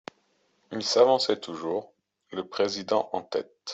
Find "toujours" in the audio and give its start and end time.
1.39-1.93